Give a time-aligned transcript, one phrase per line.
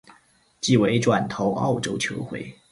[0.59, 2.51] 季尾转投澳洲球会。